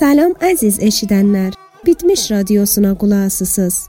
Salam 0.00 0.30
əziz 0.40 0.78
eşidənlər. 0.80 1.50
Bitmiş 1.84 2.22
radiosuna 2.30 2.94
qulaq 3.00 3.26
asısınız. 3.26 3.88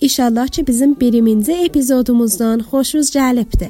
İnşallah 0.00 0.46
ki 0.48 0.66
bizim 0.66 1.00
biriminci 1.00 1.52
epizodumuzdan 1.52 2.58
xoşunuz 2.60 3.10
gəlibdi. 3.16 3.68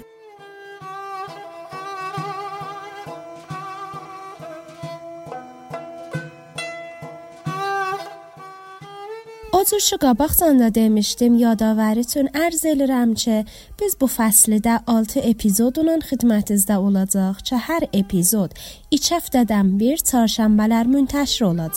شو 9.91 9.97
که 9.97 10.15
باختن 10.15 10.57
داده 10.57 10.89
می‌شدم 10.89 11.35
یادآوریتون 11.35 12.29
ارزیل 12.35 12.91
رم 12.91 13.15
که 13.15 13.45
بیز 13.79 13.97
بو 14.01 14.07
فصل 14.07 14.59
ده 14.59 14.81
آلت 14.87 15.21
اپیزودونان 15.23 16.01
خدمت 16.01 16.51
از 16.51 16.67
دو 16.67 16.91
لذت 16.91 17.43
چه 17.43 17.57
هر 17.57 17.81
اپیزود. 17.93 18.55
ای 18.89 18.99
چفت 18.99 19.33
دادم 19.33 19.79
بیر 19.79 19.97
تارشم 19.97 20.57
بلر 20.57 20.83
منتش 20.83 21.43
رو 21.43 21.69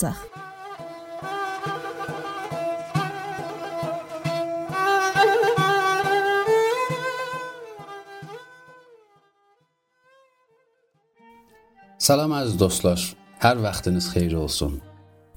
سلام 11.98 12.32
از 12.32 12.56
دوستلاش. 12.56 13.14
هر 13.40 13.58
وقت 13.58 13.88
نسخه 13.88 14.20
ای 14.20 14.28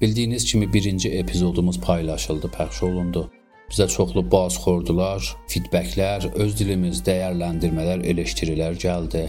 Bildiyiniz 0.00 0.44
kimi 0.44 0.72
birinci 0.72 1.08
epizodumuz 1.08 1.80
paylaşıldı, 1.80 2.46
pəxş 2.46 2.84
olundu. 2.84 3.30
Bizə 3.70 3.88
çoxlu 3.88 4.22
baz 4.32 4.58
xordular, 4.60 5.24
feedbacklər, 5.48 6.26
öz 6.36 6.52
dilimiz, 6.58 7.00
dəyərləndirmələr, 7.06 8.04
eleştirilər 8.12 8.76
gəldi. 8.82 9.22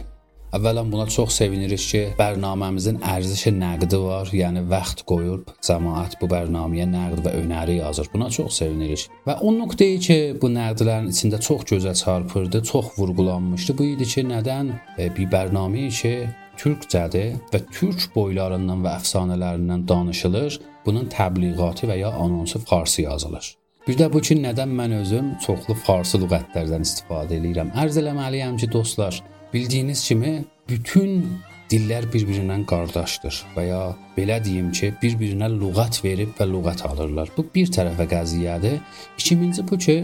Əvvələn 0.57 0.91
buna 0.91 1.05
çox 1.11 1.37
sevinirik 1.39 1.85
ki, 1.91 2.01
bərnaməmizin 2.19 2.99
ərziş 3.13 3.45
nəqdi 3.55 3.99
var, 4.03 4.29
yəni 4.35 4.65
vaxt 4.67 5.05
qoyub 5.07 5.53
cəmaət 5.67 6.17
bu 6.19 6.29
bərnaməyə 6.31 6.85
nəqd 6.91 7.23
və 7.23 7.33
önəri 7.41 7.77
yazır. 7.79 8.09
Buna 8.13 8.27
çox 8.31 8.59
sevinirik. 8.59 9.07
Və 9.27 9.37
o 9.39 9.53
nöqteyi 9.55 10.01
ki, 10.03 10.19
bu 10.41 10.51
nəqdlərin 10.51 11.07
içində 11.13 11.39
çox 11.47 11.63
gözə 11.71 11.95
çarpırdı, 11.99 12.63
çox 12.71 12.91
vurğulanmışdı. 12.99 13.77
Bu 13.79 13.87
idi 13.93 14.07
ki, 14.07 14.23
nədən 14.33 14.75
e, 14.97 15.07
bir 15.15 15.31
bərnaməyi 15.31 15.91
ki, 16.01 16.13
türkcədir 16.61 17.37
və 17.53 17.61
türk 17.71 18.09
boylarından 18.15 18.83
və 18.85 18.97
əfsanələrindən 18.99 19.87
danışılır. 19.87 20.59
Bunun 20.85 21.07
təbliğatı 21.11 21.89
və 21.89 21.97
ya 21.99 22.11
anonsu 22.11 22.59
farsı 22.59 23.01
yazılır. 23.01 23.55
Bir 23.87 23.95
də 23.95 24.07
bu 24.13 24.19
ki, 24.19 24.35
nədən 24.43 24.71
mən 24.75 24.97
özüm 25.01 25.27
çoxlu 25.43 25.75
farsı 25.87 26.19
lüğətlərdən 26.19 26.83
istifadə 26.83 27.37
edirəm. 27.39 27.69
Ərz 27.71 27.99
eləməliyəm 28.01 28.57
ki, 28.59 28.71
dostlar, 28.71 29.21
bildiyiniz 29.53 30.01
kimi 30.07 30.33
bütün 30.67 31.21
dillər 31.71 32.07
bir-birindən 32.11 32.65
qardaşdır 32.67 33.37
və 33.55 33.63
ya 33.67 33.81
belə 34.17 34.41
deyim 34.43 34.73
ki, 34.75 34.93
bir-birinə 35.01 35.49
lüğət 35.55 36.01
verib 36.03 36.35
və 36.39 36.47
lüğət 36.51 36.83
alırlar. 36.87 37.31
Bu 37.37 37.45
bir 37.55 37.71
tərəfə 37.75 38.07
qəziyyədir. 38.11 38.79
İkinci 39.19 39.63
bu 39.71 39.79
ki, 39.85 39.97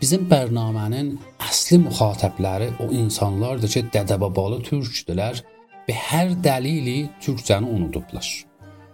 bizim 0.00 0.28
bərnamənin 0.28 1.14
əsli 1.48 1.80
müxatəbləri 1.86 2.70
o 2.80 2.90
insanlardır 3.02 3.72
ki, 3.72 3.86
dədə-babalı 3.96 4.60
türkdülər 4.68 5.40
və 5.88 5.96
hər 6.10 6.36
dəlili 6.44 7.08
türkcəni 7.24 7.68
unudublar. 7.68 8.28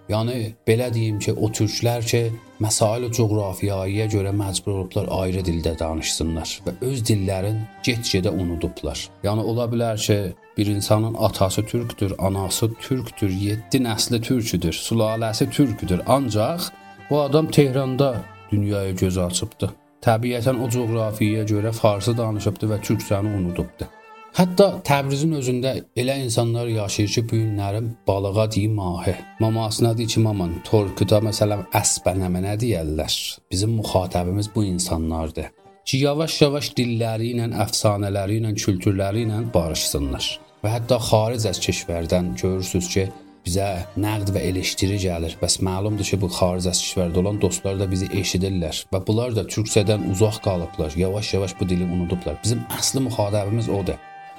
Yəni 0.07 0.53
belə 0.67 0.87
deyim 0.95 1.19
ki, 1.19 1.33
o 1.35 1.49
türklər 1.51 2.05
ki, 2.07 2.21
məsail 2.63 3.09
coğrafiyaya 3.11 4.07
görə 4.13 4.31
məcbur 4.39 4.77
olublar 4.77 5.09
ayrı 5.23 5.43
dildə 5.49 5.73
danışsınlar 5.81 6.53
və 6.67 6.75
öz 6.87 7.03
dillərin 7.09 7.59
get-gedə 7.87 8.31
unudublar. 8.31 9.03
Yəni 9.27 9.43
ola 9.51 9.67
bilər 9.73 9.99
ki, 9.99 10.19
bir 10.57 10.71
insanın 10.71 11.15
atası 11.15 11.67
türkdür, 11.67 12.15
anası 12.19 12.71
türkdür, 12.75 13.31
7 13.31 13.83
nəsli 13.89 14.21
türküdür, 14.23 14.73
sülaləsi 14.73 15.51
türküdür, 15.51 16.03
ancaq 16.07 16.71
bu 17.11 17.21
adam 17.21 17.51
Tehranda 17.51 18.15
dünyaya 18.53 18.95
göz 18.95 19.19
açıbdı. 19.19 19.73
Təbiətən 20.07 20.63
o 20.63 20.71
coğrafiyaya 20.71 21.45
görə 21.51 21.73
farsı 21.75 22.15
danışıbdı 22.17 22.71
və 22.71 22.81
türkcəni 22.81 23.37
unudubdu. 23.41 23.91
Hətta 24.37 24.83
Təbrizin 24.85 25.31
özündə 25.39 25.71
elə 25.97 26.19
insanlar 26.21 26.67
yaşayır 26.69 27.13
ki, 27.15 27.23
bu 27.29 27.39
günlərim 27.41 27.87
balığa 28.07 28.45
deyim 28.53 28.75
mahi. 28.77 29.15
Mamasına 29.41 29.95
deyir 29.97 30.11
ki, 30.13 30.21
maman, 30.21 30.51
torkuda 30.65 31.23
məsələn 31.25 31.63
əsbənəmə 31.81 32.43
nə 32.45 32.57
deyirlər? 32.61 33.15
Bizim 33.51 33.71
müxatabımız 33.79 34.51
bu 34.55 34.65
insanlardır. 34.65 35.47
Ki 35.89 36.01
yavaş-yavaş 36.03 36.69
dilləri 36.77 37.31
ilə, 37.33 37.47
əfsanələri 37.65 38.37
ilə, 38.43 38.51
kültürləri 38.61 39.23
ilə 39.25 39.39
barışsınlar. 39.55 40.27
Və 40.61 40.73
hətta 40.75 40.99
xaric 41.07 41.47
az 41.49 41.61
kəşvərdən 41.65 42.35
görürsüz 42.43 42.91
ki, 42.93 43.07
bizə 43.47 43.71
nəqd 44.05 44.35
və 44.35 44.43
eleştiri 44.51 44.99
gəlir. 45.07 45.39
Bəs 45.41 45.57
məlumdur 45.65 46.11
ki, 46.11 46.19
bu 46.21 46.29
xaric 46.29 46.69
az 46.75 46.83
kəşvərdə 46.83 47.23
olan 47.23 47.41
dostlar 47.41 47.81
da 47.81 47.89
bizi 47.89 48.11
eşidirlər 48.21 48.83
və 48.93 49.01
bunlar 49.09 49.33
da 49.39 49.47
türkçədən 49.49 50.05
uzaq 50.13 50.43
qalıblar. 50.45 50.93
Yavaş-yavaş 51.05 51.57
bu 51.61 51.71
dili 51.73 51.89
unudublar. 51.89 52.37
Bizim 52.45 52.61
əsli 52.77 53.05
müxatabımız 53.07 53.73
odur. 53.79 53.97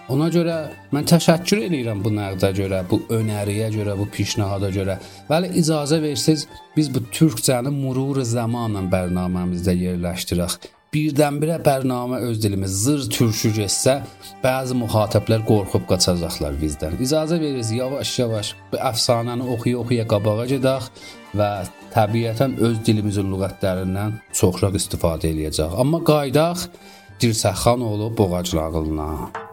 Ona 0.08 0.30
görə 0.32 0.56
mən 0.96 1.08
təşəkkür 1.10 1.66
edirəm 1.66 2.00
bu 2.00 2.14
nəqdə 2.16 2.54
görə, 2.56 2.80
bu 2.88 3.02
önəriyə 3.12 3.68
görə, 3.74 3.98
bu 4.00 4.06
pişnahada 4.14 4.70
görə. 4.72 4.96
Bəli, 5.28 5.50
icazə 5.60 6.00
versiz 6.00 6.46
biz 6.78 6.88
bu 6.94 7.02
türkcəni 7.12 7.74
murur 7.76 8.22
zamanla 8.24 8.86
bərnaməmizdə 8.94 9.76
yerləşdirək. 9.76 10.56
Birdən-birə 10.96 11.58
bərnamə 11.66 12.22
öz 12.24 12.40
dilimiz 12.40 12.78
zır 12.86 13.04
türkü 13.12 13.52
getsə, 13.58 13.98
bəzi 14.44 14.78
müxatəblər 14.80 15.44
qorxub 15.50 15.84
qaçacaqlar 15.90 16.56
bizdən. 16.62 16.96
İcazə 17.04 17.42
veririz 17.42 17.74
yavaş-yavaş 17.76 18.54
bu 18.72 18.80
əfsanəni 18.92 19.50
oxuya-oxuya 19.58 20.06
qabağa 20.14 20.46
gedək 20.54 20.88
və 21.36 21.50
təbiətən 21.98 22.56
öz 22.70 22.80
dilimizin 22.88 23.28
lüğətlərindən 23.34 24.16
çoxraq 24.40 24.80
istifadə 24.80 25.34
eləyəcək. 25.34 25.76
Amma 25.84 26.00
qaydaq 26.08 26.64
Dirsəxan 27.20 27.82
olub 27.82 28.18
Boğac 28.18 28.54
nağılına. 28.54 29.47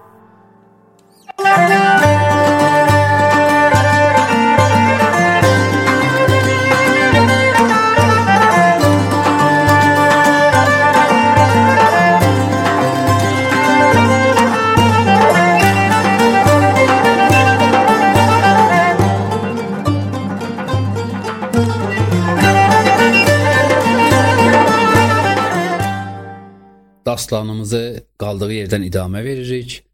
Dastanımızı 27.14 28.04
qaldığı 28.18 28.52
yerdən 28.52 28.84
idamə 28.88 29.24
veririk. 29.24 29.84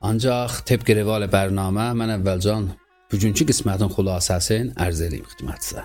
Ancaq 0.00 0.62
təbq 0.68 0.94
rival 0.96 1.26
bərnamə 1.28 1.90
mən 2.00 2.14
əvvəlcan 2.14 2.68
bugünkü 3.12 3.44
qismətin 3.50 3.90
xülasəsini 3.92 4.72
ərz 4.80 5.02
edeyim 5.06 5.26
xidmətinizə. 5.28 5.84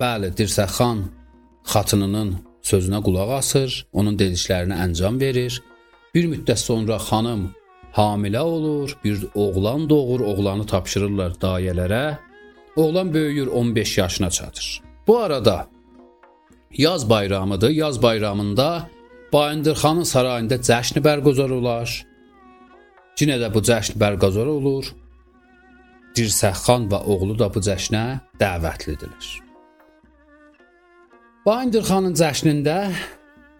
Bəli, 0.00 0.32
Dirsəx 0.38 0.72
xan 0.78 1.04
xatınının 1.72 2.32
sözünə 2.66 2.98
qulaq 3.06 3.36
asır, 3.38 3.76
onun 3.92 4.18
dediklərinə 4.18 4.80
əncam 4.86 5.20
verir. 5.20 5.60
Bir 6.14 6.26
müddət 6.32 6.60
sonra 6.62 6.98
xanım 7.08 7.46
hamilə 7.96 8.42
olur, 8.42 8.96
bir 9.04 9.22
oğlan 9.34 9.86
doğur, 9.90 10.26
oğlanı 10.32 10.66
tapşırırlar 10.66 11.38
dayələrə. 11.42 12.18
Oğlan 12.76 13.14
böyüyür, 13.14 13.46
15 13.46 13.98
yaşına 13.98 14.30
çatır. 14.30 14.82
Bu 15.06 15.18
arada 15.18 15.68
yaz 16.70 17.10
bayramıdır. 17.10 17.70
Yaz 17.70 18.02
bayramında 18.02 18.88
Bayındır 19.32 19.74
xanın 19.82 20.06
sarayında 20.06 20.56
cəşn 20.68 21.02
bərqərar 21.06 21.52
olar. 21.52 21.90
Yenə 23.16 23.38
də 23.40 23.48
bu 23.48 23.62
cəşn 23.64 23.96
bərqərar 23.96 24.48
olur. 24.52 24.90
Dirsəxxan 26.16 26.84
və 26.92 26.98
oğlu 27.12 27.36
da 27.40 27.48
bu 27.52 27.62
cəşnə 27.64 28.02
dəvətlidirlər. 28.40 29.28
Bayındır 31.46 31.86
xanın 31.88 32.16
cəşnində 32.20 32.76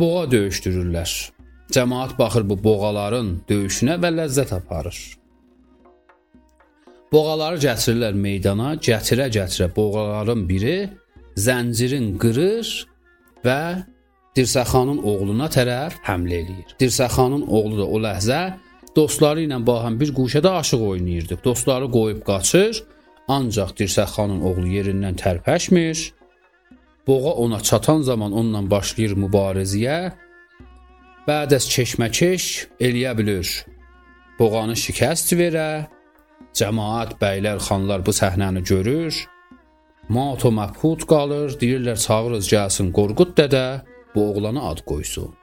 boğa 0.01 0.27
döyüşdürürlər. 0.35 1.15
Cəmaət 1.73 2.13
baxır 2.19 2.45
bu 2.51 2.59
boğaların 2.67 3.31
döyüşünə 3.49 3.97
və 4.03 4.13
ləzzət 4.19 4.53
aparır. 4.59 4.99
Boğaları 7.13 7.63
gətirirlər 7.63 8.13
meydana, 8.13 8.75
gətirə-gətirə 8.77 9.71
boğaların 9.77 10.45
biri 10.51 10.79
zəncirin 11.39 12.13
qırır 12.21 12.75
və 13.47 13.61
Dirsəxanın 14.37 15.01
oğluna 15.01 15.49
tərəf 15.49 15.97
həmlə 16.05 16.43
eləyir. 16.43 16.77
Dirsəxanın 16.81 17.47
oğlu 17.49 17.79
da 17.81 17.87
o 17.89 18.01
ləhzə 18.05 18.41
Dostları 18.97 19.45
ilə 19.45 19.59
bahəm 19.61 19.99
bir 20.01 20.13
quşədə 20.17 20.55
aşıq 20.61 20.83
oynayırdıq. 20.91 21.41
Dostları 21.45 21.89
qoyub 21.93 22.23
qaçır, 22.25 22.79
ancaq 23.29 23.75
Dirsəx 23.79 24.15
xanın 24.17 24.41
oğlu 24.49 24.69
yerindən 24.73 25.19
tərpəşmir. 25.21 25.99
Boğa 27.07 27.33
ona 27.45 27.61
çatan 27.61 28.01
zaman 28.01 28.33
onunla 28.33 28.63
başlayır 28.71 29.13
mübarizəyə. 29.25 29.99
Bədəs 31.29 31.67
keşməkeş 31.75 32.45
eləyə 32.87 33.13
bilir. 33.19 33.51
Boğanı 34.39 34.77
şikəst 34.85 35.37
verə. 35.39 35.87
Cəmaət, 36.57 37.19
bəylər, 37.21 37.61
xanlar 37.69 38.01
bu 38.07 38.15
səhnəni 38.17 38.65
görür. 38.65 39.13
Mato 40.09 40.49
məbhut 40.55 41.05
qalır, 41.11 41.59
deyirlər 41.61 42.01
çağırız 42.07 42.49
gəlsin 42.55 42.93
Qorqud 42.97 43.37
dədə 43.37 43.67
bu 44.15 44.25
oğlana 44.33 44.71
ad 44.71 44.81
qoysun. 44.89 45.35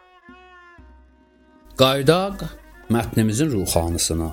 Qaydaq 1.78 2.63
mətnimizin 2.94 3.52
ruhanısına. 3.52 4.32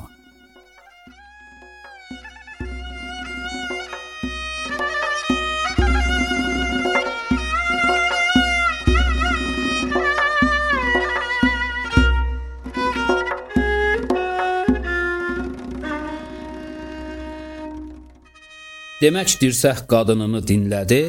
Demək 19.01 19.39
dirsək 19.41 19.87
qadınını 19.89 20.43
dinlədi, 20.45 21.05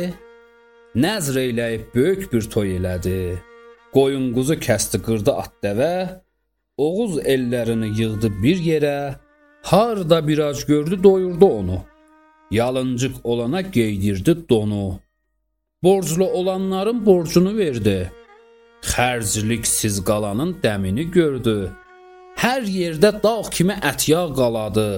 nəzr 0.95 1.41
eyləyib 1.41 1.89
böyük 1.91 2.29
bir 2.31 2.45
toy 2.53 2.77
elədi. 2.77 3.17
Qoyun 3.91 4.29
quzu 4.31 4.55
kəsdi, 4.63 5.01
qırdı 5.03 5.33
at 5.41 5.51
dəvə, 5.65 5.95
Oğuz 6.81 7.17
ellərini 7.33 7.89
yığdı 7.99 8.29
bir 8.43 8.57
yerə, 8.57 9.15
harda 9.61 10.27
biraz 10.27 10.65
gördü 10.65 11.03
doyurdu 11.03 11.45
onu. 11.45 11.79
Yalıncıq 12.51 13.13
olana 13.23 13.61
geydirdi 13.61 14.49
donu. 14.49 14.99
Borclu 15.83 16.25
olanların 16.25 17.05
borcunu 17.05 17.57
verdi. 17.57 18.11
Xərcliksiz 18.81 20.01
qalanın 20.09 20.55
dəmini 20.63 21.05
gördü. 21.19 21.71
Hər 22.43 22.63
yerdə 22.79 23.13
dağ 23.23 23.41
kimi 23.51 23.77
ətya 23.91 24.23
qaladı. 24.39 24.89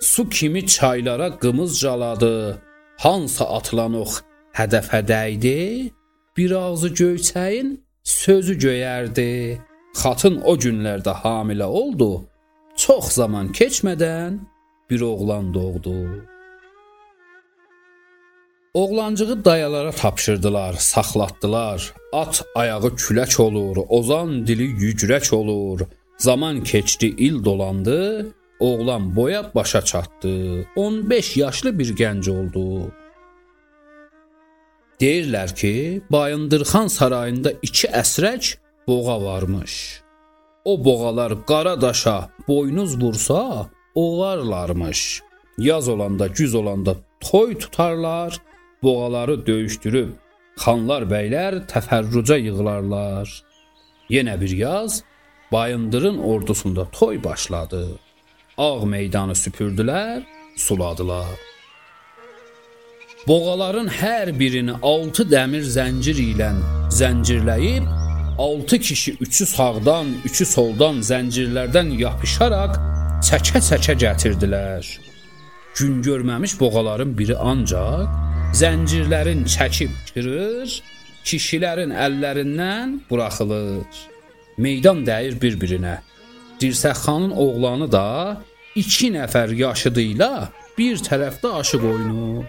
Su 0.00 0.28
kimi 0.28 0.66
çaylara 0.66 1.38
qımız 1.38 1.80
caladı. 1.80 2.58
Hansa 2.98 3.44
atılan 3.56 3.94
ox 4.02 4.20
hədəfə 4.58 5.00
dəydi, 5.12 5.58
bir 6.36 6.50
ağzı 6.64 6.88
göyçəyin 7.00 7.68
sözü 8.02 8.54
göyərdi. 8.64 9.32
Xatın 9.92 10.40
o 10.44 10.56
günlərdə 10.56 11.14
hamilə 11.22 11.68
oldu. 11.68 12.24
Çox 12.76 13.12
zaman 13.12 13.52
keçmədən 13.52 14.38
bir 14.90 15.00
oğlan 15.00 15.54
doğdu. 15.54 15.96
Oğlancığı 18.74 19.44
dayalara 19.44 19.92
tapşırdılar, 19.92 20.72
saxlatdılar. 20.72 21.92
At 22.12 22.44
ayağı 22.54 22.90
külək 22.96 23.42
olur, 23.42 23.76
ozan 23.88 24.46
dili 24.46 24.64
yücrək 24.64 25.34
olur. 25.34 25.80
Zaman 26.18 26.64
keçdi, 26.64 27.06
il 27.06 27.44
dolandı, 27.44 28.32
Oğlan 28.62 29.16
boya 29.16 29.54
başa 29.54 29.84
çatdı. 29.84 30.66
15 30.76 31.36
yaşlı 31.36 31.78
bir 31.78 31.96
gənc 31.96 32.30
oldu. 32.30 32.92
Deyirlər 35.00 35.54
ki, 35.54 36.02
Bayındırxan 36.10 36.86
sarayında 36.86 37.52
iki 37.62 37.88
əsrək 37.88 38.56
boğa 38.88 39.24
varmış. 39.24 40.02
O 40.64 40.84
boğalar 40.84 41.46
qara 41.46 41.80
daşa 41.80 42.30
boynuz 42.48 43.02
vursa, 43.02 43.66
oğarlarmış. 43.94 45.22
Yaz 45.58 45.88
olanda, 45.88 46.26
güz 46.26 46.54
olanda 46.54 46.96
toy 47.20 47.58
tutarlar, 47.58 48.38
boğaları 48.82 49.46
döyüşdürüb 49.46 50.10
xanlar, 50.56 51.02
bəylər 51.02 51.66
təfərrücə 51.66 52.38
yığılarlar. 52.40 53.42
Yenə 54.10 54.40
bir 54.40 54.50
yaz 54.50 55.02
Bayındırın 55.52 56.18
ordusunda 56.18 56.90
toy 56.90 57.24
başladı. 57.24 57.88
Ağ 58.58 58.86
meydanı 58.86 59.32
süpürdülər, 59.32 60.22
suladılar. 60.56 61.36
Boğaların 63.28 63.88
hər 63.88 64.32
birini 64.38 64.72
6 64.82 65.26
dəmir 65.28 65.66
zəncir 65.76 66.16
ilə 66.18 66.48
zəncirləyib 66.90 68.01
6 68.38 68.78
kişi 68.78 69.16
üçü 69.20 69.46
sağdan, 69.46 70.06
üçü 70.24 70.46
soldan 70.46 71.00
zəncirlərdən 71.04 71.92
yapışaraq 72.00 72.76
çəkə-çəkə 73.28 73.94
gətirdilər. 74.04 74.86
Gün 75.76 76.02
görməmiş 76.02 76.60
boğaların 76.60 77.12
biri 77.18 77.36
ancaq 77.36 78.08
zəncirlərin 78.60 79.44
çəkib 79.54 79.92
qırır, 80.12 80.70
kişilərin 81.24 81.92
əllərindən 82.06 82.98
buraxılır. 83.10 83.86
Meydan 84.58 85.04
dəyir 85.06 85.38
bir-birinə. 85.42 85.98
Dirsəxanın 86.60 87.32
oğlanı 87.44 87.92
da 87.92 88.08
iki 88.74 89.12
nəfər 89.14 89.54
yaşıdıyla 89.54 90.32
bir 90.78 90.96
tərəfdə 91.08 91.52
aşıq 91.60 91.84
oyunu. 91.92 92.44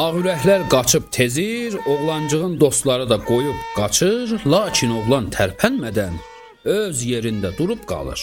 Ağürəklər 0.00 0.62
qaçıb 0.72 1.10
tezir, 1.12 1.74
oğlancığın 1.86 2.60
dostları 2.60 3.08
da 3.10 3.18
qoyub 3.24 3.58
qaçır, 3.76 4.30
lakin 4.46 4.94
oğlan 4.96 5.26
tərpənmədən 5.34 6.14
öz 6.64 7.02
yerində 7.04 7.50
durub 7.58 7.82
qalır. 7.90 8.22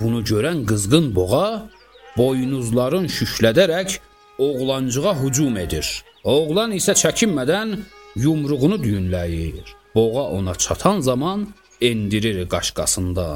Bunu 0.00 0.24
görən 0.30 0.64
qızğın 0.66 1.06
boğa 1.14 1.68
boynuzların 2.16 3.06
şüşlədərək 3.16 3.98
oğlancığa 4.38 5.12
hücum 5.22 5.60
edir. 5.64 5.86
Oğlan 6.24 6.74
isə 6.80 6.96
çəkinmədən 7.02 7.76
yumruğunu 8.24 8.80
düyünləyir. 8.82 9.62
Boğa 9.94 10.24
ona 10.38 10.54
çatan 10.54 11.00
zaman 11.00 11.46
endirir 11.80 12.48
qaşqasında. 12.48 13.28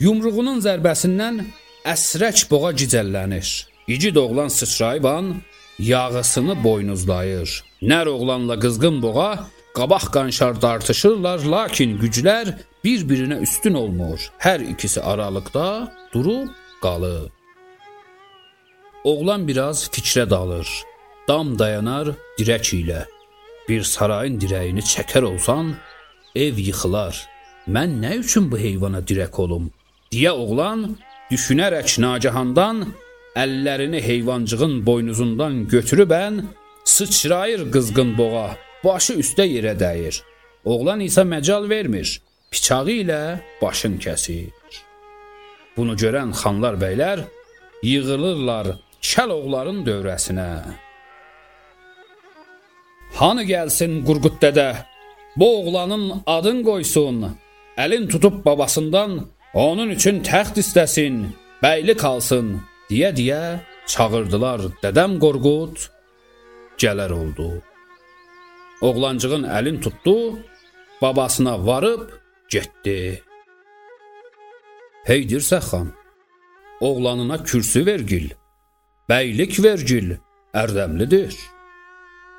Yumruğunun 0.00 0.58
zərbəsindən 0.66 1.44
əsrək 1.94 2.50
boğa 2.50 2.72
gicəllənir. 2.72 3.48
İgid 3.86 4.16
oğlan 4.16 4.48
sıçrayıban 4.48 5.34
yağısını 5.78 6.64
boynuzlayır. 6.64 7.64
Nər 7.82 8.08
oğlanla 8.08 8.58
qızğın 8.58 9.02
boğa 9.02 9.46
qabaq 9.74 10.04
qanşar 10.14 10.62
dartışırlar, 10.62 11.38
lakin 11.54 11.98
güclər 11.98 12.54
bir-birinə 12.84 13.40
üstün 13.40 13.74
olmur. 13.74 14.20
Hər 14.38 14.60
ikisi 14.72 15.00
aralıqda 15.02 15.92
durub 16.14 16.48
qalır. 16.82 17.30
Oğlan 19.04 19.48
biraz 19.48 19.88
fikrə 19.92 20.30
dalır. 20.30 20.68
Dam 21.28 21.58
dayanar 21.58 22.14
dirək 22.38 22.74
ilə. 22.80 23.04
Bir 23.68 23.82
sarayın 23.82 24.40
dirəyini 24.42 24.82
çəkər 24.82 25.24
olsan, 25.24 25.76
ev 26.34 26.58
yıxılar. 26.58 27.14
Mən 27.68 28.00
nə 28.02 28.16
üçün 28.18 28.50
bu 28.50 28.58
heyvana 28.58 28.98
dirək 28.98 29.40
olum? 29.40 29.70
deyə 30.12 30.32
oğlan 30.36 30.84
düşünərək 31.30 31.96
nagahandan 32.04 32.84
əllərini 33.36 34.00
heyvancığın 34.04 34.82
boynuzundan 34.86 35.64
götürübən 35.72 36.42
sıçrayır 36.84 37.64
qızğın 37.72 38.12
boğa, 38.18 38.56
başı 38.84 39.16
üstə 39.22 39.46
yerə 39.48 39.74
dəyir. 39.78 40.20
Oğlan 40.64 41.00
isə 41.00 41.24
məcal 41.26 41.68
vermir, 41.70 42.20
bıçağı 42.52 42.96
ilə 43.02 43.20
başın 43.62 43.98
kəsir. 44.04 44.52
Bunu 45.76 45.96
görən 45.96 46.34
xanlar 46.36 46.76
bəylər 46.82 47.24
yığılırlar 47.82 48.74
kəl 49.00 49.30
oğların 49.38 49.84
dövrəsinə. 49.88 50.50
Hanı 53.16 53.44
gəlsin 53.44 54.02
Qurqud 54.06 54.36
dədə, 54.42 54.70
Bu 55.36 55.46
oğlanın 55.58 56.22
adın 56.26 56.62
qoysun. 56.64 57.16
Əlin 57.76 58.08
tutub 58.08 58.44
babasından 58.44 59.28
onun 59.54 59.88
üçün 59.90 60.20
təxt 60.20 60.58
istəsin, 60.60 61.24
bəyli 61.62 61.96
qalsın 61.96 62.60
deyə-deyə 62.92 63.42
çağırdılar. 63.88 64.60
Dədəm 64.84 65.16
Qorqud 65.24 65.88
gələr 66.80 67.12
oldu. 67.16 67.48
Oğlancığın 68.84 69.48
əlin 69.58 69.80
tutdu, 69.80 70.38
babasına 71.02 71.54
varıb 71.66 72.10
getdi. 72.52 73.22
Hey 75.08 75.24
dirsə 75.30 75.58
xan, 75.68 75.88
oğlanına 76.80 77.42
kürsü 77.42 77.86
vergil, 77.86 78.30
bəylik 79.10 79.58
vergil, 79.64 80.16
ərdəmlidir. 80.54 81.34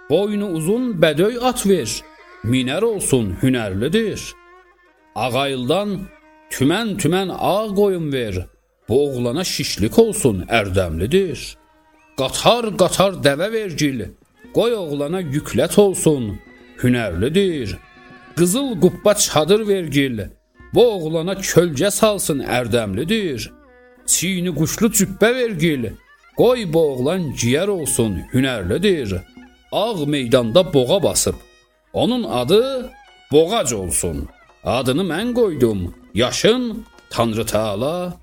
Boynu 0.10 0.48
uzun 0.58 0.92
bədöy 1.02 1.40
at 1.50 1.68
ver.'' 1.68 2.14
minər 2.44 2.84
olsun, 2.84 3.34
hünərlidir. 3.42 4.22
Ağayıldan 5.16 5.96
tümən-tümən 6.52 7.32
ağ 7.32 7.68
qoyun 7.76 8.12
ver. 8.12 8.36
Bu 8.94 9.10
oğlana 9.10 9.44
şişlik 9.44 10.00
olsun, 10.00 10.44
ərdəmlidir. 10.60 11.40
Qatar-qatar 12.20 13.16
dəvə 13.26 13.48
vergil. 13.52 14.04
Qoy 14.54 14.76
oğlana 14.78 15.22
yüklət 15.22 15.80
olsun, 15.82 16.28
hünərlidir. 16.84 17.74
Qızıl 18.38 18.70
qubba 18.84 19.14
çadır 19.16 19.68
vergil. 19.68 20.22
Bu 20.76 20.84
oğlana 20.92 21.34
kölgə 21.34 21.90
salsın, 21.92 22.46
ərdəmlidir. 22.60 23.50
Çiyini 24.06 24.54
quşlu 24.60 24.92
cübbə 25.00 25.36
vergil. 25.42 25.90
Qoy 26.38 26.70
bu 26.74 26.86
oğlan 26.92 27.32
ciyər 27.40 27.70
olsun, 27.80 28.22
hünərlidir. 28.34 29.18
Ağ 29.72 30.06
meydanda 30.06 30.74
boğa 30.74 31.04
basıb 31.04 31.36
Onun 31.94 32.24
adı 32.24 32.92
Boğac 33.32 33.74
olsun. 33.74 34.28
Adını 34.64 35.02
mən 35.02 35.34
qoydum. 35.34 35.96
Yaşın 36.14 36.86
Tanrı 37.10 37.46
Taala 37.46 38.23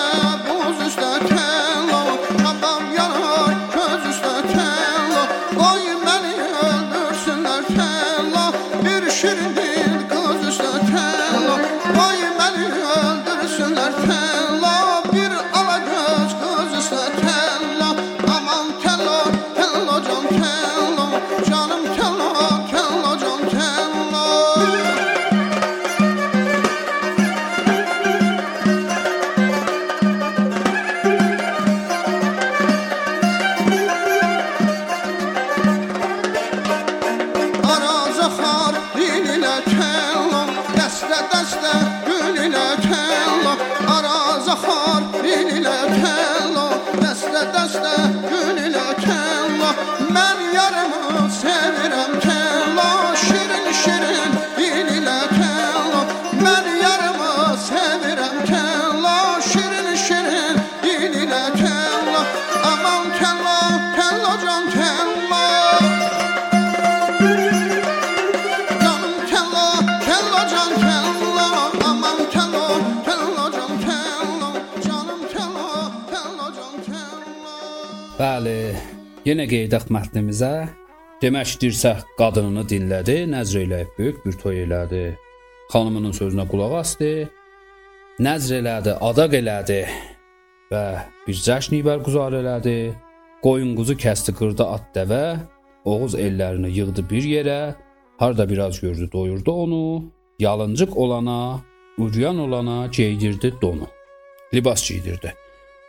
yenə 79.25 79.47
qeydaq 79.49 79.89
mətnimizə. 79.93 80.53
Demək 81.21 81.57
dirsə 81.61 81.93
qadınını 82.17 82.63
dinlədi, 82.69 83.19
nəzr 83.29 83.61
eləyib 83.65 83.93
böyük 83.97 84.23
bir 84.25 84.37
toy 84.41 84.63
elədi. 84.63 85.03
Xanımının 85.73 86.15
sözünə 86.17 86.47
qulaq 86.49 86.79
asdı. 86.79 87.11
Nəzr 88.25 88.57
elədi, 88.61 88.95
adaq 89.09 89.37
elədi 89.37 89.81
və 90.71 90.83
bir 91.27 91.41
cəşn 91.47 91.77
bərqüzar 91.85 92.39
elədi. 92.41 92.77
Qoyun 93.45 93.75
quzu 93.77 93.95
kəsdi, 93.97 94.33
qırdı 94.37 94.65
at 94.65 94.89
dəvə, 94.95 95.25
Oğuz 95.85 96.13
ellərini 96.13 96.69
yığdı 96.69 97.01
bir 97.09 97.25
yerə, 97.25 97.73
harda 98.17 98.49
biraz 98.49 98.81
gördü, 98.81 99.09
doyurdu 99.13 99.51
onu, 99.51 100.03
yalıncıq 100.39 100.93
olana, 100.95 101.61
uryan 101.97 102.37
olana 102.39 102.87
geydirdi 102.87 103.53
donu. 103.61 103.87
Libas 104.53 104.89
giydirdi. 104.89 105.33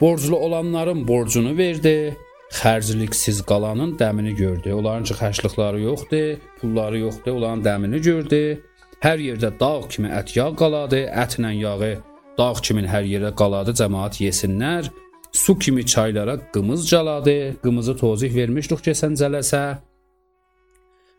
Borclu 0.00 0.36
olanların 0.36 1.08
borcunu 1.08 1.56
verdi. 1.56 2.16
Xərcliksiz 2.52 3.42
qalanın 3.48 3.96
dəmini 3.98 4.34
gördü. 4.36 4.72
Onların 4.72 5.04
çıxaşlıqları 5.04 5.80
yoxdur, 5.80 6.36
pulları 6.60 6.98
yoxdur, 6.98 7.32
onların 7.32 7.62
dəmini 7.64 8.00
gördü. 8.02 8.60
Hər 9.02 9.18
yerdə 9.18 9.50
dağ 9.60 9.88
kimi 9.88 10.10
ət 10.12 10.36
yağ 10.36 10.50
qaladı, 10.60 11.00
ətlə 11.24 11.52
yağı 11.58 11.92
dağ 12.38 12.52
kimi 12.62 12.84
hər 12.86 13.08
yerə 13.08 13.32
qaladı, 13.34 13.72
cəmaət 13.80 14.20
yesinlər. 14.26 14.90
Su 15.32 15.58
kimi 15.58 15.86
çaylara 15.86 16.36
qımız 16.52 16.88
caladı. 16.88 17.56
Qımızı 17.64 17.96
tozih 17.96 18.34
vermişdik 18.34 18.84
keçən 18.86 19.16
cələsə. 19.20 19.62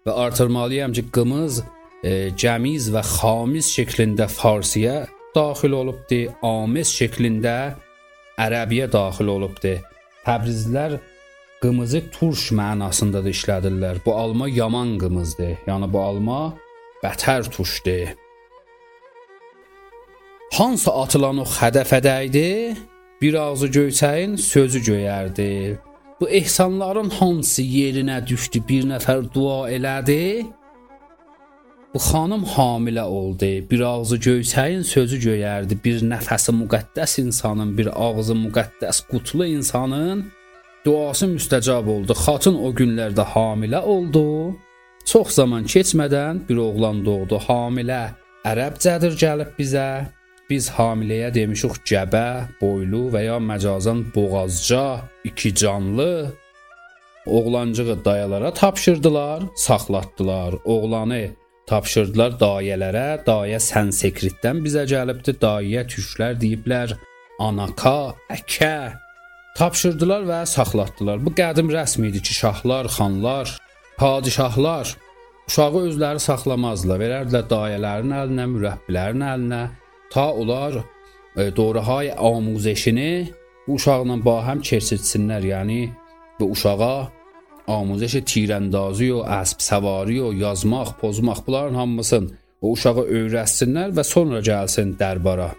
Və 0.05 0.13
artırmalıyam 0.25 0.93
ki, 0.93 1.03
qımız 1.15 1.63
e, 2.03 2.11
cəmiz 2.37 2.91
və 2.93 3.01
xamiz 3.15 3.71
şəklində 3.73 4.27
farsiyə 4.29 5.07
daxil 5.35 5.73
olubdu, 5.81 6.27
amiz 6.45 6.93
şəklində 6.93 7.55
ərəbiyə 8.37 8.91
daxil 8.91 9.33
olubdu. 9.33 9.73
Təbrizlilər 10.27 10.99
qımızı 11.63 12.01
turş 12.11 12.49
mənasında 12.59 13.23
da 13.23 13.31
işlədirlər. 13.31 14.01
Bu 14.05 14.15
alma 14.15 14.49
yaman 14.49 14.97
qımızdır. 15.01 15.53
Yəni 15.67 15.87
bu 15.93 15.99
alma 16.01 16.39
bətər 17.03 17.47
turşdur. 17.53 18.11
Hansı 20.57 20.91
atılan 20.91 21.39
o 21.43 21.45
hədəfədəydi? 21.59 22.75
Bir 23.21 23.33
ağzı 23.45 23.67
göyçəyin 23.77 24.35
sözü 24.37 24.79
göyərdi. 24.89 25.77
Bu 26.19 26.29
ehsanların 26.29 27.09
hansı 27.09 27.61
yerinə 27.61 28.19
düşdü? 28.27 28.61
Bir 28.69 28.83
nəfər 28.91 29.23
dua 29.33 29.71
elədi. 29.71 30.45
Bu 31.93 31.99
xanım 32.09 32.43
hamilə 32.55 33.07
oldu. 33.17 33.51
Bir 33.71 33.81
ağzı 33.93 34.17
göyçəyin 34.27 34.83
sözü 34.83 35.17
göyərdi. 35.29 35.79
Bir 35.85 36.03
nəfəsi 36.11 36.53
müqəddəs 36.61 37.19
insanın, 37.23 37.77
bir 37.77 37.89
ağzı 38.07 38.35
müqəddəs 38.45 39.07
qutlu 39.09 39.45
insanın 39.45 40.25
duası 40.85 41.27
müstəcab 41.35 41.87
oldu. 41.89 42.15
Xatın 42.25 42.59
o 42.59 42.71
günlərdə 42.75 43.25
hamilə 43.33 43.81
oldu. 43.81 44.55
Çox 45.05 45.35
zaman 45.39 45.63
keçmədən 45.67 46.43
bir 46.49 46.59
oğlan 46.67 47.03
doğdu. 47.05 47.39
Hamilə 47.47 48.03
ərəbcədir 48.47 49.17
gəlib 49.19 49.55
bizə. 49.59 49.87
Biz 50.49 50.69
hamiləyə 50.75 51.29
demişik 51.33 51.79
gəbə, 51.87 52.27
boylu 52.61 53.07
və 53.13 53.23
ya 53.25 53.37
məcazən 53.39 54.03
boğazca, 54.15 54.83
iki 55.23 55.55
canlı. 55.55 56.33
Oğlancığı 57.25 58.05
dayalara 58.05 58.53
tapşırdılar, 58.53 59.43
saxlatdılar. 59.55 60.55
Oğlanı 60.65 61.23
tapşırdılar 61.67 62.35
dayələrə. 62.41 63.07
Dayə 63.27 63.59
Sanskritdən 63.63 64.59
bizə 64.65 64.83
gəlibdi. 64.93 65.37
Dayə 65.39 65.87
türklər 65.87 66.35
deyiblər 66.43 66.97
anaka, 67.39 68.15
əkə. 68.29 69.02
Tapşırdılar 69.53 70.23
və 70.25 70.39
saxlatdılar. 70.49 71.19
Bu 71.21 71.29
qədim 71.37 71.69
rəsm 71.69 72.07
idi 72.07 72.21
ki, 72.25 72.33
şahlar, 72.33 72.87
xanlar, 72.89 73.51
padişahlar 73.97 74.95
uşağı 75.47 75.83
özləri 75.87 76.21
saxlamazdılar. 76.25 77.01
Verərdilər 77.03 77.45
dayələrin 77.51 78.15
əlinə, 78.17 78.47
mürəbbilərin 78.55 79.25
əlinə 79.33 79.61
ta 80.13 80.31
onlar 80.33 80.79
e, 80.81 81.51
doğruhay 81.57 82.15
amuzəşini 82.17 83.11
bu 83.67 83.77
uşaqla 83.77 84.17
bahəm 84.25 84.65
keçirtsinlər. 84.69 85.45
Yəni 85.53 85.79
bu 86.39 86.49
uşağa 86.57 86.95
amuzəş 87.77 88.19
tirəndazı 88.33 89.13
o, 89.19 89.21
əsb 89.39 89.61
səvari 89.69 90.17
yazmaq, 90.41 90.97
pozmaq 91.01 91.45
bunların 91.45 91.77
hamısını 91.83 92.39
o 92.61 92.73
uşağa 92.73 93.05
öyrətsinlər 93.05 93.93
və 93.93 94.03
sonra 94.13 94.41
gəlsin 94.41 94.97
dərbara. 94.97 95.51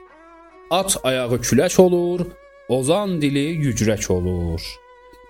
At 0.70 0.96
ayağı 1.04 1.38
külək 1.46 1.78
olur, 1.80 2.26
ozan 2.68 3.20
dili 3.22 3.46
yücrək 3.66 4.10
olur. 4.12 4.62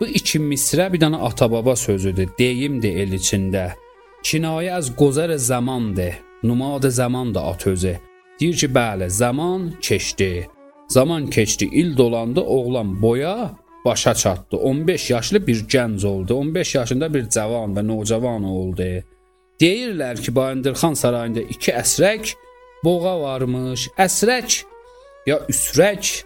Bu 0.00 0.06
iki 0.06 0.40
misrə 0.42 0.90
bir 0.92 1.00
dənə 1.00 1.20
ata-baba 1.28 1.76
sözüdür. 1.76 2.28
Deyimdir 2.38 2.96
el 3.02 3.14
içində. 3.18 3.72
Kinayə 4.24 4.74
az 4.78 4.90
qozar 4.96 5.36
zamandır. 5.36 6.14
Numad 6.42 6.82
zaman 6.90 7.34
da 7.34 7.44
at 7.46 7.66
özü. 7.66 7.96
Deyir 8.40 8.56
ki, 8.56 8.66
bəli, 8.66 9.10
zaman 9.10 9.72
keçdi. 9.80 10.48
Zaman 10.88 11.26
keçdi, 11.26 11.64
il 11.64 11.96
dolandı, 11.96 12.40
oğlan 12.40 13.02
boya 13.02 13.50
başa 13.84 14.14
çatdı. 14.14 14.56
15 14.56 15.10
yaşlı 15.10 15.46
bir 15.46 15.64
gənc 15.64 16.06
oldu. 16.06 16.34
15 16.34 16.74
yaşında 16.74 17.14
bir 17.14 17.28
cavan 17.28 17.74
və 17.76 17.86
nocavan 17.86 18.44
oldu. 18.44 19.02
Deyirlər 19.60 20.20
ki, 20.20 20.34
Bayındırxan 20.34 20.94
sarayında 20.94 21.40
iki 21.40 21.72
əsrək 21.72 22.34
boğa 22.84 23.20
varmış. 23.20 23.88
Əsrək 23.98 24.62
ya 25.26 25.40
üsrək 25.48 26.24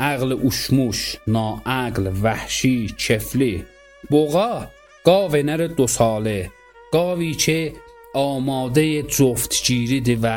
əqli 0.00 0.36
uşmuş, 0.48 1.00
naəql, 1.34 2.12
vəhşi, 2.22 2.76
kefli. 2.98 3.54
Boğa 4.10 4.70
qavənər 5.06 5.76
dو 5.78 5.86
ساله 5.86 6.50
قاوی 6.92 7.34
که 7.34 7.72
آماده 8.14 9.02
جفتگیریdir 9.14 10.18
və 10.24 10.36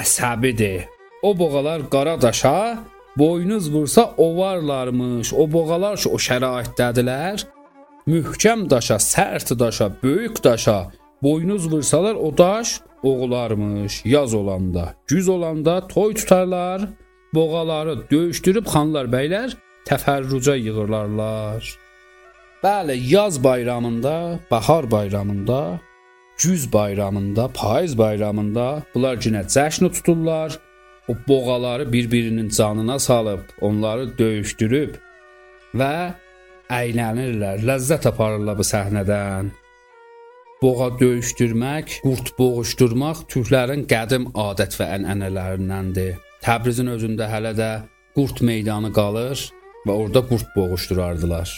əsəbidir. 0.00 0.86
O 1.22 1.38
boğalar 1.38 1.90
qara 1.90 2.22
daşa 2.22 2.78
boynuz 3.16 3.72
vursa 3.72 4.14
ovarlarmış. 4.16 5.34
O 5.34 5.52
boğalar 5.52 5.96
ki 6.02 6.08
o 6.08 6.18
şəraitdədilər. 6.26 7.44
Möhkəm 8.08 8.70
daşa, 8.70 8.96
sərt 8.96 9.58
daşa, 9.58 9.90
böyük 10.02 10.44
daşa 10.44 10.78
boynuz 11.22 11.72
vursalar 11.72 12.14
o 12.14 12.38
daş 12.38 12.80
oğularmış. 13.02 14.02
Yaz 14.04 14.34
olanda, 14.34 14.94
güz 15.06 15.28
olanda 15.28 15.86
toy 15.86 16.14
tutarlar. 16.14 16.80
Boğaları 17.33 17.95
döyüşdürüb 18.11 18.67
xanlar 18.69 19.07
bəylər 19.09 19.55
təfərrüca 19.89 20.55
yığırlarlar. 20.57 21.63
Bəli, 22.63 22.95
yaz 23.13 23.43
bayramında, 23.43 24.39
bahar 24.51 24.91
bayramında 24.91 25.79
güz 26.43 26.73
bayramında, 26.73 27.47
payız 27.47 27.97
bayramında 27.97 28.83
bunlar 28.95 29.17
yenə 29.17 29.43
cəşn 29.55 29.89
tuturlar. 29.93 30.59
O 31.07 31.13
boğaları 31.27 31.93
bir-birinin 31.93 32.49
canına 32.49 32.99
salıb, 32.99 33.39
onları 33.61 34.17
döyüşdürüb 34.17 34.95
və 35.75 36.13
əylənirlər, 36.71 37.65
ləzzət 37.67 38.07
aparırlar 38.07 38.55
bu 38.57 38.63
səhnədən. 38.63 39.49
Boğa 40.61 40.87
döyüşdürmək, 40.99 41.97
qurd 42.05 42.31
boğuşdurmaq 42.37 43.25
türklərin 43.33 43.83
qədim 43.89 44.29
adət 44.47 44.77
və 44.79 44.87
ənənələrindəndir. 44.99 46.15
Təbrizin 46.43 46.91
özündə 46.91 47.29
hələ 47.31 47.53
də 47.55 47.69
qurd 48.15 48.41
meydanı 48.43 48.91
qalır 48.93 49.45
və 49.87 49.93
orada 49.93 50.21
qurd 50.27 50.49
boğuşdurardılar. 50.55 51.51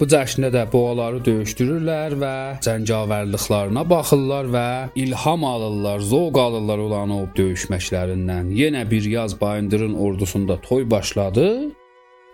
Bu 0.00 0.06
cəşndə 0.08 0.48
də 0.54 0.62
boğaları 0.72 1.18
döyüşdürürlər 1.26 2.14
və 2.22 2.34
cəngavərliklərinə 2.64 3.82
baxırlar 3.90 4.46
və 4.54 4.68
ilham 5.02 5.44
alırlar, 5.44 6.00
zövq 6.00 6.38
alırlar 6.40 6.80
olan 6.86 7.12
o 7.12 7.18
döyüşməklərindən. 7.36 8.48
Yenə 8.56 8.86
bir 8.90 9.04
yaz 9.04 9.34
Bayındırın 9.40 9.94
ordusunda 9.94 10.56
toy 10.60 10.90
başladı. 10.90 11.46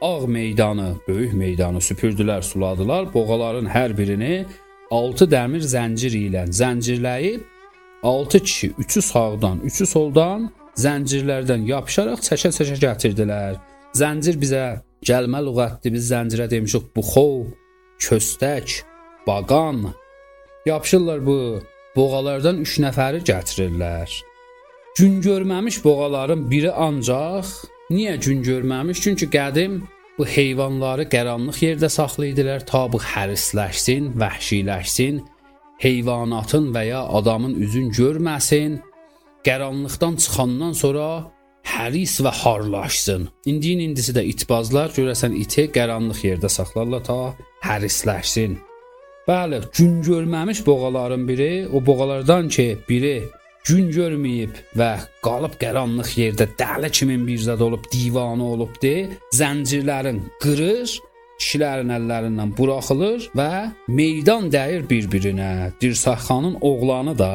Ağ 0.01 0.27
meydanı, 0.27 0.93
böyük 1.09 1.35
meydanı 1.35 1.81
süpürdülər, 1.83 2.43
suladılar. 2.43 3.09
Boğaların 3.15 3.67
hər 3.67 3.97
birini 3.99 4.45
6 4.91 5.27
dəmir 5.33 5.67
zəncir 5.67 6.15
ilə 6.15 6.45
zəncirləyib 6.61 7.43
6 8.03 8.39
kişi, 8.39 8.71
3-ü 8.79 9.03
sağdan, 9.03 9.59
3-ü 9.65 9.87
soldan 9.87 10.51
zəncirlərdən 10.81 11.65
yapışaraq 11.69 12.23
çəkə-çəkə 12.27 12.77
gətirdilər. 12.83 13.57
Zəncir 13.97 14.37
bizə 14.41 14.65
gəlmə 15.07 15.41
lüğətdir. 15.47 15.95
Biz 15.97 16.11
zəncirə 16.13 16.51
demişik 16.51 16.91
buxov, 16.97 17.47
köstək, 18.03 18.83
baqan. 19.27 19.93
Yapışırlar 20.67 21.27
bu 21.27 21.39
boğalardan 21.97 22.61
3 22.65 22.79
nəfəri 22.87 23.23
gətirirlər. 23.31 24.11
Gün 24.99 25.21
görməmiş 25.23 25.85
boğaların 25.85 26.51
biri 26.51 26.73
ancaq 26.73 27.47
niyə 27.91 28.17
gün 28.25 28.43
görməmiş? 28.43 29.01
Çünki 29.05 29.27
qədim 29.33 29.83
bu 30.19 30.27
heyvanları 30.27 31.09
qaranlıq 31.09 31.59
yerdə 31.67 31.89
saxlayırdılar 31.93 32.67
ta 32.67 32.87
bu 32.93 32.99
hərisləşsin, 33.13 34.15
vəhşiləşsin, 34.21 35.21
heyvanatın 35.85 36.71
və 36.75 36.85
ya 36.87 37.03
adamın 37.19 37.55
üzün 37.65 37.91
görməsin. 37.91 38.81
Qaranlıqdan 39.47 40.17
çıxandan 40.23 40.73
sonra 40.83 41.07
həris 41.73 42.19
və 42.25 42.33
harlaşsın. 42.43 43.29
İndi 43.51 43.75
indisi 43.87 44.13
də 44.17 44.25
itbazlar 44.33 44.91
görəsən 44.99 45.37
iti 45.43 45.69
qaranlıq 45.77 46.21
yerdə 46.29 46.51
saxlarlar 46.57 47.05
ta 47.09 47.19
hərisləşsin. 47.69 48.57
Bəli, 49.29 49.59
gün 49.79 50.03
görməmiş 50.03 50.67
boğaların 50.67 51.29
biri, 51.29 51.69
o 51.75 51.87
boğalardan 51.87 52.49
ki, 52.49 52.67
biri 52.89 53.17
gün 53.67 53.91
görməyib 53.91 54.55
və 54.79 54.91
qalıb 55.27 55.55
qaranlıq 55.63 56.11
yerdə 56.23 56.47
dəli 56.61 56.91
kimin 56.99 57.27
bir 57.27 57.41
zad 57.49 57.61
olub, 57.67 57.87
divanə 57.95 58.47
olubdu, 58.55 58.95
zəncirlərin 59.41 60.21
qırır, 60.43 60.99
kişilərin 61.41 61.91
əllərindən 61.99 62.55
buraxılır 62.59 63.31
və 63.39 63.51
meydan 63.89 64.47
dəyir 64.55 64.87
bir-birinə. 64.91 65.73
Dirsəxanın 65.83 66.59
oğlanı 66.61 67.19
da, 67.19 67.35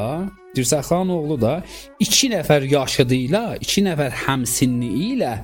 Dirsəxan 0.55 1.11
oğlu 1.15 1.37
da 1.41 1.53
2 1.99 2.31
nəfər 2.35 2.65
yaşıdı 2.71 3.17
ilə, 3.27 3.43
2 3.63 3.83
nəfər 3.87 4.17
həmsinni 4.25 4.89
ilə 5.11 5.35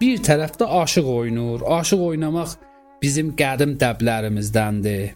bir 0.00 0.22
tərəfdə 0.24 0.68
aşıq 0.82 1.10
oynur. 1.18 1.66
Aşıq 1.78 2.00
oynamaq 2.08 2.56
bizim 3.02 3.34
qədim 3.36 3.76
dəblərimizdəndir. 3.82 5.12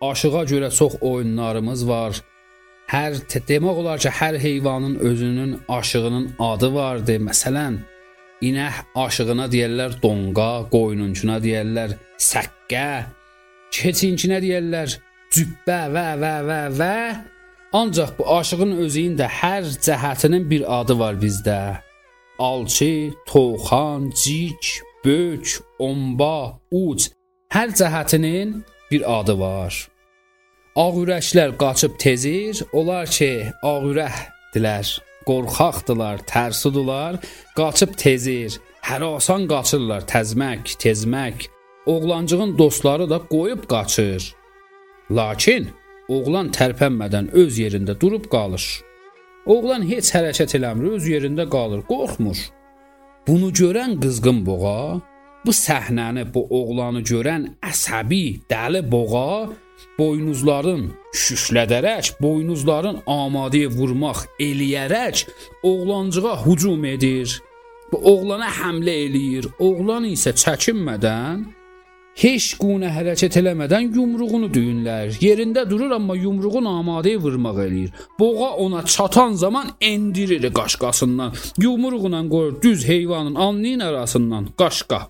Aşığa 0.00 0.42
görə 0.52 0.70
çox 0.74 1.00
oyunlarımız 1.00 1.88
var. 1.88 2.18
Hər 2.88 3.18
demək 3.48 3.80
olar 3.82 4.00
ki, 4.00 4.08
hər 4.08 4.38
heyvanın 4.40 4.96
özünün 5.04 5.58
aşığının 5.68 6.28
adı 6.40 6.74
vardır. 6.74 7.18
Məsələn, 7.28 7.80
inək 8.48 8.84
aşığına 8.96 9.48
deyirlər 9.52 9.98
donqa, 10.02 10.68
qoyununkuna 10.72 11.36
deyirlər 11.44 11.98
səqqə, 12.30 12.86
keçinkinə 13.74 14.40
deyirlər 14.44 14.96
cübbə 15.34 15.82
və 15.92 16.06
və 16.22 16.36
və 16.48 16.62
və. 16.78 16.94
Ancaq 17.72 18.18
bu 18.18 18.24
aşığın 18.36 18.78
özünün 18.80 19.16
də 19.18 19.26
hər 19.28 19.66
cəhətinin 19.86 20.44
bir 20.50 20.62
adı 20.80 20.98
var 20.98 21.14
bizdə. 21.20 21.76
Alçı, 22.38 23.12
toxan, 23.26 24.10
cik, 24.22 24.80
bök, 25.04 25.60
omba, 25.78 26.60
uc 26.72 27.10
hər 27.52 27.68
cəhətinin 27.80 28.62
bir 28.90 29.04
adı 29.20 29.34
var. 29.40 29.88
Ağürəklər 30.76 31.56
qaçıb 31.60 31.98
tezir, 32.00 32.62
onlar 32.72 33.06
ki, 33.10 33.50
ağürəkdilər, 33.62 34.88
qorxaqdılar, 35.28 36.24
tərsudular, 36.32 37.18
qaçıb 37.58 37.92
tezir. 38.00 38.56
Hər 38.88 39.04
asan 39.16 39.44
qaçırlar, 39.50 40.06
təzmək, 40.08 40.78
tezmək. 40.80 41.50
Oğlancığın 41.86 42.56
dostları 42.58 43.10
da 43.10 43.18
qoyub 43.28 43.68
qaçır. 43.68 44.32
Lakin 45.10 45.68
oğlan 46.08 46.52
tərpənmədən 46.56 47.32
öz 47.42 47.58
yerində 47.64 47.96
durub 48.00 48.30
qalır. 48.32 48.64
Oğlan 49.48 49.84
heç 49.88 50.12
hərəkət 50.16 50.56
eləmir, 50.58 50.96
öz 50.98 51.06
yerində 51.08 51.48
qalır, 51.48 51.84
qorxmur. 51.88 52.40
Bunu 53.28 53.48
görən 53.52 53.96
qızğın 54.00 54.44
boğa 54.46 55.00
Bu 55.46 55.52
səhnəni, 55.54 56.26
bu 56.34 56.42
oğlanı 56.50 57.00
görən 57.06 57.44
əsəbi 57.64 58.22
dəli 58.50 58.82
boğa 58.90 59.48
boynuzların 59.98 60.82
şüşlədərək, 61.22 62.16
boynuzların 62.20 62.98
amadəyə 63.06 63.70
vurmaq 63.72 64.24
eləyərək 64.42 65.22
oğlancığa 65.70 66.34
hücum 66.46 66.84
edir. 66.84 67.38
Bu 67.92 68.02
oğlana 68.12 68.50
həmlə 68.58 68.96
eləyir. 69.06 69.48
Oğlan 69.58 70.10
isə 70.10 70.34
çəkinmədən 70.42 71.46
heç 72.18 72.54
qunə 72.60 72.90
hərəkət 72.92 73.38
eləmədən 73.40 73.92
yumruğunu 73.94 74.48
düyünlər. 74.54 75.18
Yerində 75.22 75.64
durur 75.70 75.92
amma 75.94 76.16
yumruğun 76.18 76.66
amadəyə 76.70 77.20
vurmaq 77.22 77.60
eləyir. 77.66 77.92
Boğa 78.18 78.50
ona 78.64 78.84
çatan 78.84 79.32
zaman 79.32 79.70
endirir 79.80 80.48
qaşqasından. 80.54 81.32
Yumruğuna 81.58 82.22
qoyur 82.28 82.62
düz 82.62 82.88
heyvanın 82.88 83.34
alnının 83.34 83.80
arasından 83.80 84.48
qaşqa. 84.58 85.00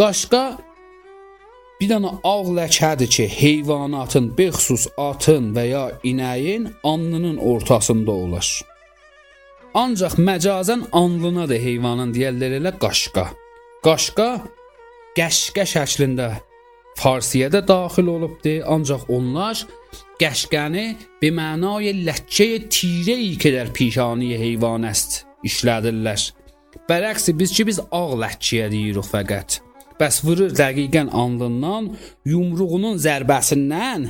Qaşqa 0.00 0.44
bir 1.80 1.88
dənə 1.90 2.10
ağ 2.24 2.42
ləkədir 2.58 3.08
ki, 3.10 3.24
heyvanatın, 3.40 4.28
bexsus 4.38 4.86
atın 4.98 5.50
və 5.56 5.64
ya 5.66 5.84
inəyin 6.04 6.68
alnının 6.84 7.36
ortasında 7.36 8.12
olur. 8.12 8.48
Ancaq 9.74 10.14
məcazən 10.28 10.82
alnına 10.92 11.48
da 11.50 11.58
heyvanın 11.66 12.12
deyirlər 12.14 12.58
elə 12.60 12.72
qaşqa. 12.84 13.24
Qaşqa 13.86 14.28
qəşqə 15.17 15.65
şəklində 15.73 16.29
Farsiyə 16.97 17.51
də 17.53 17.61
daxil 17.67 18.07
olubdu, 18.09 18.55
ancaq 18.73 19.05
onlar 19.13 19.59
qəşqəni 20.21 20.85
be 21.21 21.29
mənay 21.29 21.91
ləkçə 22.07 22.47
tirəyi 22.73 23.35
qədər 23.43 23.69
pişani 23.77 24.31
heyvan 24.41 24.87
است 24.89 25.21
işlədirlər. 25.45 26.23
Bərəksi 26.89 27.35
biz 27.37 27.53
ki 27.53 27.67
biz 27.69 27.79
ağ 27.91 28.17
ləkçəyə 28.23 28.71
deyirik 28.73 29.09
fəqət. 29.11 29.59
Bəs 29.97 30.21
vurur 30.25 30.53
dəqiqən 30.57 31.09
alnından, 31.21 31.91
yumruğunun 32.31 32.97
zərbəsindən 33.01 34.09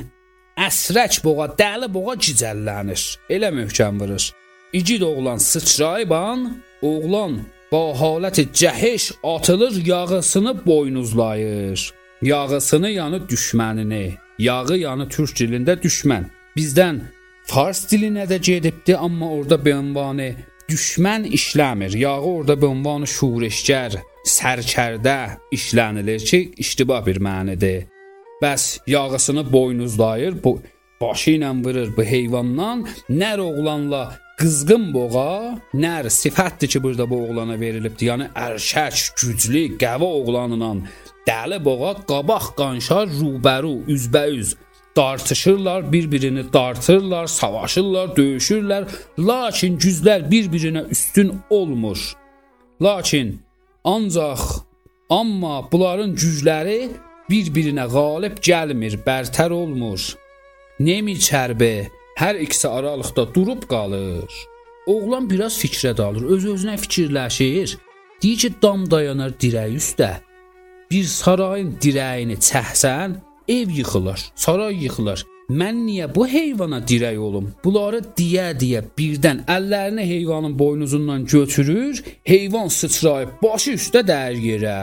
əsrək 0.66 1.20
boğa, 1.24 1.52
dəli 1.60 1.88
boğa 1.92 2.16
gicəllənir. 2.24 3.04
Elə 3.32 3.52
möhkəm 3.60 4.00
vurur. 4.00 4.30
İgid 4.72 5.02
oğlan 5.02 5.40
sıçrayban, 5.40 6.48
oğlan 6.82 7.40
ba 7.73 7.83
haləti 8.01 8.43
cəhiş 8.59 9.05
atılır, 9.23 9.85
yağısını 9.85 10.65
boynuzlayır. 10.65 11.93
Yağısını 12.21 12.89
yanı 12.89 13.19
düşmənini, 13.31 14.05
yağı 14.39 14.77
yanı 14.77 15.09
türk 15.09 15.33
dilində 15.39 15.73
düşmən. 15.85 16.27
Bizdən 16.57 16.99
fars 17.49 17.81
dilinə 17.91 18.27
də 18.31 18.37
gedibdi, 18.49 18.97
amma 18.97 19.29
orada 19.37 19.57
bənvanı 19.67 20.29
düşmən 20.69 21.25
işləmir. 21.37 21.97
Yağı 21.97 22.21
orada 22.35 22.55
bənvanı 22.63 23.09
şurişgər, 23.15 23.97
sərkərdə 24.37 25.17
işlənilir 25.57 26.21
ki, 26.29 26.39
iştibah 26.63 27.05
bir 27.05 27.19
mənidir. 27.27 27.89
Bəs 28.43 28.63
yağısını 28.87 29.51
boynuzlayır, 29.53 30.43
bu 30.43 30.61
başı 31.03 31.37
ilə 31.37 31.53
vurur 31.65 31.93
bu 31.97 32.03
heyvandan, 32.13 32.87
nər 33.21 33.43
oğlanla 33.43 34.03
qızğın 34.39 34.89
boğa, 34.95 35.59
nər 35.85 36.09
sifətdir 36.21 36.71
ki, 36.73 36.83
burada 36.83 37.09
bu 37.09 37.21
oğlana 37.27 37.59
verilibdir. 37.59 38.09
Yəni 38.11 38.29
ərşək, 38.47 39.13
güclü, 39.21 39.63
qəvi 39.83 40.09
oğlanla 40.19 40.73
dəli 41.27 41.59
boğa 41.65 41.93
qabaq 42.09 42.53
qanşar 42.59 43.07
rubəru, 43.19 43.75
üzbəüz 43.95 44.55
dartışırlar, 44.97 45.91
bir-birini 45.91 46.43
dartırlar, 46.53 47.27
savaşırlar, 47.27 48.11
döyüşürlər, 48.17 48.83
lakin 49.19 49.77
güzlər 49.77 50.29
bir-birinə 50.31 50.89
üstün 50.89 51.33
olmur. 51.49 52.13
Lakin 52.81 53.41
Ancaq 53.83 54.39
amma 55.09 55.55
bunların 55.71 56.13
gücləri 56.15 56.89
bir-birinə 57.29 57.87
qalib 57.91 58.37
gəlmir, 58.39 58.99
bərtər 59.07 59.51
olmur. 59.51 60.13
Nemi 60.83 61.13
çərbi 61.15 61.85
hər 62.19 62.35
ikisi 62.43 62.67
aralıqda 62.67 63.23
durub 63.35 63.61
qalır. 63.71 64.31
Oğlan 64.91 65.29
biraz 65.29 65.55
fikrə 65.61 65.93
dalır, 65.97 66.25
öz-özünə 66.35 66.73
fikirləşir. 66.81 67.77
Deyir 68.23 68.39
ki, 68.41 68.49
dam 68.63 68.83
dayanar 68.91 69.31
dirək 69.43 69.77
üstə. 69.77 70.09
Bir 70.91 71.05
sarayın 71.07 71.69
dirəyini 71.83 72.35
çəhsən, 72.49 73.15
ev 73.47 73.71
yıxılır, 73.79 74.25
saray 74.35 74.75
yıxılır. 74.83 75.23
Mən 75.61 75.81
niyə 75.87 76.09
bu 76.15 76.27
heyvana 76.27 76.81
dirək 76.91 77.17
olum? 77.29 77.47
Bunları 77.63 78.03
deyə-deyə 78.19 78.83
birdən 78.97 79.45
əllərini 79.55 80.03
heyvanın 80.11 80.59
boynuzundan 80.59 81.25
götürür, 81.25 82.03
heyvan 82.27 82.67
sıçrayıb 82.67 83.39
başı 83.43 83.79
üstə 83.79 84.03
dəyir 84.11 84.45
yerə. 84.51 84.77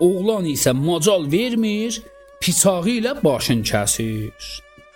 Oğlan 0.00 0.48
isə 0.56 0.72
macal 0.72 1.28
vermir, 1.32 2.02
piçağı 2.40 3.00
ilə 3.00 3.18
başını 3.24 3.72
kəsir. 3.72 4.52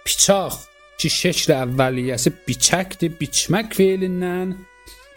Piçaq 0.07 0.57
ki, 1.01 1.11
şəkl 1.11 1.53
əvvəliyyəsi 1.57 2.33
biçəkdir, 2.47 3.17
biçmək 3.21 3.75
feilindən 3.79 4.55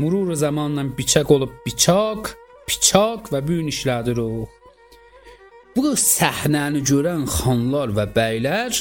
murur 0.01 0.33
zamanla 0.33 0.87
biçək 0.97 1.29
olub 1.35 1.53
biçaq, 1.65 2.31
piçaq 2.67 3.29
və 3.33 3.43
bu 3.45 3.59
gün 3.59 3.69
işlədir 3.73 4.21
o. 4.23 4.29
Bu 5.75 5.93
səhnəni 5.93 6.81
görən 6.89 7.27
xanlar 7.29 7.93
və 7.97 8.07
bəylər 8.15 8.79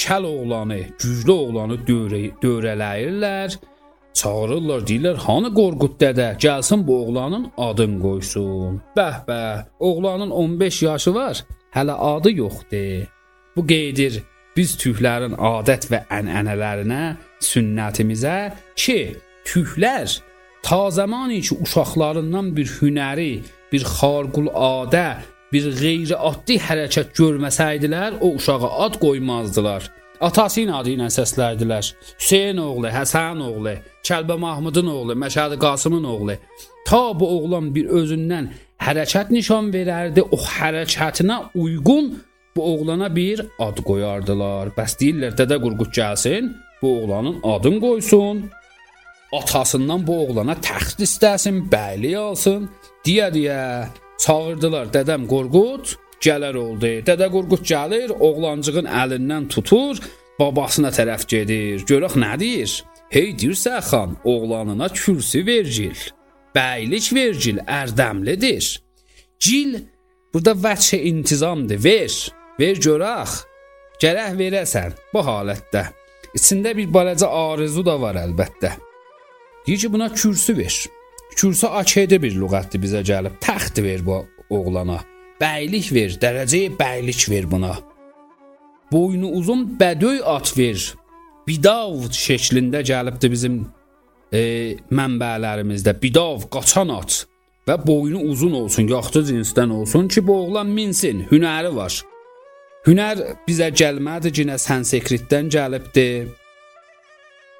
kəl 0.00 0.26
oğlanı, 0.26 0.80
güclü 0.98 1.36
oğlanı 1.44 1.82
dövrə, 1.86 2.24
dövrələyirlər 2.42 3.60
Çağırırlar, 4.20 4.80
deyirlər, 4.88 5.16
"Hanı 5.26 5.50
Qorqud 5.58 5.94
dədə, 6.02 6.28
gəlsin 6.44 6.86
bu 6.86 6.92
oğlanın 7.04 7.44
adını 7.56 8.02
qoysun." 8.02 8.80
Bəh 8.96 9.16
bəh, 9.28 9.64
oğlanın 9.78 10.30
15 10.30 10.82
yaşı 10.82 11.14
var, 11.14 11.44
hələ 11.74 11.92
adı 11.92 12.30
yoxdur. 12.32 13.06
Bu 13.56 13.66
qeydir 13.66 14.22
biz 14.56 14.76
türklərin 14.80 15.36
adət 15.36 15.88
və 15.90 16.04
ənənələrinə, 16.12 17.02
sünnətimizə 17.44 18.36
ki, 18.78 19.00
türklər 19.48 20.18
ta 20.62 20.90
zamanı 20.90 21.40
ki 21.46 21.56
uşaqlarından 21.64 22.54
bir 22.56 22.68
hünəri, 22.80 23.32
bir 23.72 23.86
xarqul-adə, 23.96 25.06
bir 25.52 25.70
qeyri-addi 25.80 26.58
hərəkət 26.66 27.14
görməsəydilər, 27.18 28.20
o 28.20 28.34
uşağa 28.38 28.70
ad 28.86 29.00
qoymazdılar. 29.02 29.88
Atasının 30.20 30.74
adı 30.76 30.96
ilə 30.96 31.08
səslərdilər. 31.08 31.86
Hüseyn 32.20 32.58
oğlu, 32.60 32.90
Həsən 32.92 33.40
oğlu, 33.40 33.78
Kəlbə 34.04 34.36
Mahmudun 34.38 34.90
oğlu, 34.92 35.16
Məşədi 35.16 35.56
Qasımın 35.58 36.04
oğlu. 36.04 36.36
Ta 36.86 37.20
bu 37.20 37.28
oğlan 37.38 37.70
bir 37.74 37.88
özündən 38.00 38.50
hərəkət 38.84 39.32
nişan 39.32 39.72
verərdi, 39.72 40.22
o 40.22 40.36
hərəkətinə 40.36 41.38
uyğun 41.54 42.12
bu 42.56 42.64
oğlana 42.74 43.16
bir 43.16 43.42
ad 43.58 43.78
qoyardılar. 43.86 44.72
Bəs 44.76 44.96
deyirlər 45.00 45.36
Dədə 45.38 45.60
Qurqud 45.62 45.92
gəlsin, 45.94 46.52
bu 46.82 46.88
oğlanın 46.98 47.40
adını 47.42 47.80
qoysun. 47.80 48.50
Atasından 49.32 50.06
bu 50.06 50.26
oğlana 50.26 50.56
təxt 50.58 51.02
istəsin, 51.06 51.64
bəylik 51.70 52.16
alsın. 52.18 52.68
Deyə-deyə 53.06 53.86
çağırdılar 54.24 54.90
Dədəm 54.96 55.26
Qorqud 55.30 55.94
gələr 56.24 56.56
oldu. 56.58 56.94
Dədə 57.06 57.28
Qurqud 57.32 57.62
gəlir, 57.64 58.10
oğlancığın 58.18 58.90
əlindən 59.02 59.48
tutur, 59.54 60.00
babasına 60.40 60.90
tərəf 60.94 61.26
gedir. 61.30 61.84
Görək 61.86 62.18
nə 62.20 62.34
deyir? 62.40 62.80
Hey 63.10 63.32
dirsə 63.38 63.78
xan, 63.82 64.16
oğlanına 64.24 64.88
kürsü 64.88 65.46
vergil. 65.46 65.96
Bəylik 66.54 67.12
vergil 67.14 67.62
ərdəmlidir. 67.66 68.66
Cil 69.38 69.78
burada 70.34 70.52
vəçə 70.66 70.98
intizamdır. 71.10 71.84
Ver. 71.84 72.39
Ver 72.60 72.76
görək. 72.76 73.38
Gərək 74.00 74.36
verəsən 74.36 74.96
bu 75.14 75.22
halətdə. 75.24 75.86
İçində 76.36 76.74
bir 76.76 76.92
balaca 76.92 77.28
arzu 77.28 77.84
da 77.84 77.96
var 78.00 78.18
əlbəttə. 78.20 78.74
Deyir 79.66 79.78
ki, 79.78 79.92
buna 79.92 80.08
kürsü 80.12 80.56
ver. 80.58 80.76
Kürsü 81.36 81.66
AKD 81.80 82.18
bir 82.22 82.36
lüğətdir 82.36 82.82
bizə 82.82 83.00
gəlib. 83.06 83.38
Təxt 83.42 83.80
ver 83.82 84.04
bu 84.06 84.22
oğlana. 84.50 85.00
Bəylik 85.40 85.88
ver, 85.94 86.16
dərəcəyə 86.20 86.74
bəylik 86.78 87.28
ver 87.30 87.48
buna. 87.50 87.74
Boynu 88.92 89.32
uzun 89.38 89.64
bədöy 89.80 90.20
at 90.26 90.52
ver. 90.58 90.84
Bidav 91.48 92.10
şəklində 92.12 92.82
gəlibdi 92.84 93.30
bizim 93.32 93.60
e, 94.32 94.42
mənbələrimizdə. 94.92 95.96
Bidav 96.02 96.48
qaçan 96.52 96.92
at 96.94 97.24
və 97.68 97.78
boynu 97.86 98.20
uzun 98.32 98.56
olsun, 98.64 98.88
yaxşı 98.90 99.24
cinsdən 99.30 99.72
olsun 99.72 100.08
ki, 100.08 100.26
bu 100.26 100.36
oğlan 100.44 100.66
minsin, 100.66 101.26
hünəri 101.30 101.74
var. 101.76 102.02
Hünər 102.88 103.18
bizə 103.44 103.68
gəlmədi, 103.76 104.30
yenə 104.40 104.56
Sanskritdən 104.56 105.50
gəlibdi. 105.52 106.06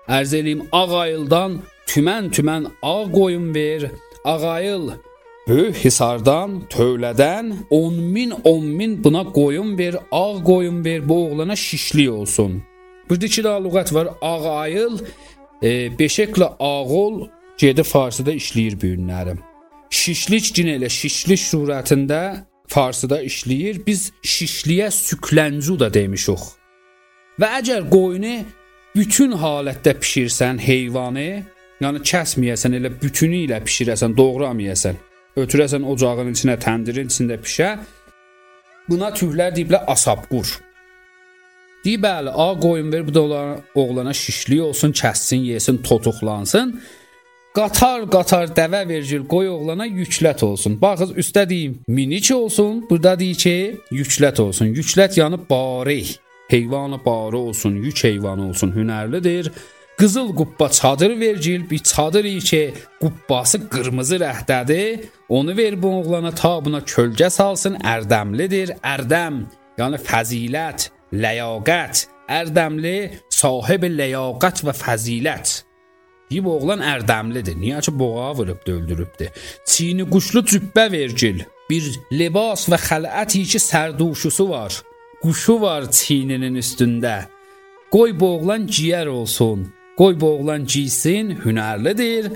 Ərz 0.09 0.33
eləyim 0.39 0.63
Ağayıldan 0.73 1.59
tümən-tümən 1.91 2.71
ağ 2.83 3.03
qoyun 3.13 3.51
ver. 3.55 3.91
Ağayıl 4.25 4.93
Böyük 5.49 5.77
Hisardan, 5.85 6.63
tövlədən 6.73 7.53
10 7.71 7.95
min, 8.15 8.33
10 8.45 8.65
min 8.65 8.97
buna 9.05 9.25
qoyun 9.33 9.79
ver, 9.79 9.97
ağ 10.11 10.45
qoyun 10.45 10.85
ver, 10.85 11.09
bu 11.09 11.27
oğlana 11.27 11.57
şişlik 11.57 12.11
olsun. 12.11 12.63
Burada 13.11 13.27
iki 13.27 13.45
daha 13.45 13.59
lüğət 13.59 13.95
var. 13.95 14.09
Ağ 14.23 14.57
ayıl, 14.57 14.99
e, 15.63 15.69
beşəklə 16.01 16.55
ağol 16.59 17.29
gedi 17.59 17.83
farsıda 17.83 18.33
işləyir 18.33 18.77
bu 18.81 18.95
günlərim. 18.95 19.39
Şişlik 19.91 20.53
cinə 20.57 20.79
ilə 20.79 20.89
şişlik 20.89 21.41
surətində 21.41 22.50
farsıda 22.71 23.21
işləyir. 23.27 23.83
Biz 23.87 24.13
şişliyə 24.23 24.89
sükləncu 24.95 25.79
da 25.81 25.91
demişik. 25.95 26.43
Və 27.41 27.49
əgər 27.61 27.87
qoyunu 27.91 28.37
bütün 28.97 29.37
halətdə 29.43 29.95
bişirsən 30.01 30.59
heyvanı, 30.63 31.31
yəni 31.83 32.03
kəsməyəsən, 32.11 32.77
elə 32.79 32.91
bütünü 33.03 33.45
ilə 33.47 33.61
bişirəsən, 33.67 34.17
doğramayasan 34.17 34.99
ötürəsən 35.41 35.87
ocağın 35.93 36.33
içinə, 36.35 36.57
təndirin 36.61 37.11
içində 37.13 37.39
pişə. 37.45 37.71
Buna 38.89 39.13
tühlər 39.15 39.55
deyiblər 39.55 39.87
asabqur. 39.95 40.59
Deyib 41.85 42.03
bəli, 42.05 42.33
a 42.35 42.49
qoyun 42.61 42.91
ver 42.93 43.07
bu 43.09 43.15
da 43.15 43.23
oğlana 43.75 44.13
şişlik 44.13 44.63
olsun, 44.63 44.93
kəssin, 44.93 45.47
yesin, 45.53 45.79
totuqlansın. 45.87 46.75
Qatar 47.51 48.05
qatar 48.07 48.53
dəvə 48.55 48.85
vergil 48.87 49.25
qoy 49.27 49.49
oğlana 49.51 49.89
yüklət 49.91 50.45
olsun. 50.47 50.77
Baxız 50.79 51.17
üstə 51.19 51.43
deyim 51.51 51.81
minik 51.91 52.29
olsun, 52.31 52.85
burada 52.91 53.17
deyir 53.19 53.39
ki, 53.43 53.55
yüklət 53.91 54.39
olsun. 54.39 54.69
Yüklət 54.77 55.17
yəni 55.19 55.41
bari, 55.49 56.05
heyvanı 56.53 57.01
bari 57.05 57.37
olsun, 57.37 57.75
yük 57.83 58.05
heyvanı 58.05 58.49
olsun, 58.49 58.71
hünərlidir. 58.77 59.51
Qızıl 59.99 60.31
qubba 60.37 60.69
çadır 60.69 61.21
vergil, 61.21 61.65
bir 61.71 61.79
çadır 61.79 62.29
ki, 62.41 62.75
qubbası 63.01 63.69
qırmızı 63.69 64.17
rəhdədir. 64.23 65.09
Onu 65.29 65.57
ver 65.57 65.83
bu 65.83 65.89
oğlana 65.89 66.31
ta 66.31 66.53
buna 66.65 66.79
kölgə 66.79 67.31
salsın, 67.31 67.81
ərdəmlidir. 67.83 68.77
Ərdəm, 68.79 69.41
yəni 69.79 69.99
fəzilət, 70.07 70.87
ləyaqət. 71.13 72.07
Ərdəmli 72.31 72.95
sahib 73.41 73.89
ləyaqət 73.99 74.65
və 74.69 74.77
fəzilət. 74.85 75.70
Deyib 76.31 76.47
oğlan 76.47 76.83
ərdəmlidir. 76.87 77.57
Niyə 77.59 77.81
ki 77.83 77.95
boğa 77.99 78.31
vurub 78.39 78.69
öldürübdü. 78.75 79.31
Çini 79.67 80.07
quşlu 80.11 80.45
cübbə 80.53 80.87
vergil. 80.93 81.43
Bir 81.71 81.91
libas 82.13 82.69
və 82.71 82.79
xələt 82.79 83.35
ki 83.53 83.59
sərduşusu 83.59 84.49
var. 84.49 84.83
Quşu 85.23 85.61
var 85.61 85.91
çininin 85.91 86.55
üstündə. 86.63 87.27
Qoy 87.91 88.15
bu 88.21 88.27
oğlan 88.37 88.67
ciyər 88.67 89.09
olsun. 89.09 89.69
Qoy 89.99 90.21
bu 90.21 90.27
oğlan 90.37 90.65
giysin, 90.67 91.35
hünərlidir. 91.45 92.31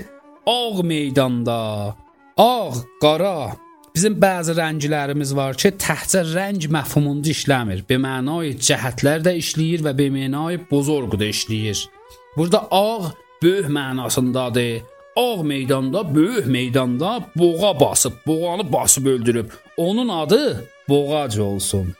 Ağ 0.45 0.83
meydanda, 0.83 1.95
ağ, 2.37 2.71
qara. 3.01 3.55
Bizim 3.95 4.19
bəzi 4.19 4.53
rənglərimiz 4.59 5.31
var 5.35 5.55
ki, 5.55 5.71
təhcə 5.79 6.21
rəng 6.35 6.67
məfhumunda 6.75 7.31
işləmir. 7.31 7.85
Bəmənay 7.89 8.57
cəhətlər 8.67 9.23
də 9.25 9.37
işləyir 9.39 9.85
və 9.87 9.95
bəmənay 9.95 10.59
bozorq 10.69 11.15
da 11.21 11.31
işləyir. 11.31 11.87
Burada 12.35 12.67
ağ 12.71 13.13
böyük 13.45 13.69
mənasındadır. 13.69 14.81
Ağ 15.15 15.43
meydanda, 15.43 16.15
böyük 16.15 16.47
meydanda 16.47 17.19
boğa 17.35 17.79
basıb, 17.79 18.13
boğanı 18.27 18.73
basıb 18.73 19.05
öldürüb. 19.05 19.49
Onun 19.77 20.09
adı 20.09 20.65
boğac 20.89 21.39
olsun. 21.39 21.93